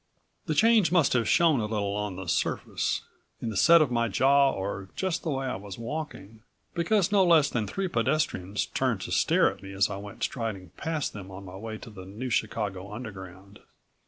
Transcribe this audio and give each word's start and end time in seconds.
The 0.47 0.55
change 0.55 0.91
must 0.91 1.13
have 1.13 1.29
shown 1.29 1.59
a 1.59 1.67
little 1.67 1.95
on 1.95 2.15
the 2.15 2.25
surface, 2.27 3.03
in 3.39 3.49
the 3.51 3.55
set 3.55 3.83
of 3.83 3.91
my 3.91 4.07
jaw 4.07 4.49
or 4.51 4.89
just 4.95 5.21
the 5.21 5.29
way 5.29 5.45
I 5.45 5.57
was 5.57 5.77
walking, 5.77 6.41
because 6.73 7.11
no 7.11 7.23
less 7.23 7.51
than 7.51 7.67
three 7.67 7.87
pedestrians 7.87 8.65
turned 8.65 9.01
to 9.01 9.11
stare 9.11 9.51
at 9.53 9.61
me 9.61 9.73
as 9.73 9.91
I 9.91 9.97
went 9.97 10.23
striding 10.23 10.71
past 10.75 11.13
them 11.13 11.29
on 11.29 11.45
my 11.45 11.55
way 11.55 11.77
to 11.77 11.91
the 11.91 12.05
New 12.05 12.31
Chicago 12.31 12.91
Underground. 12.91 13.59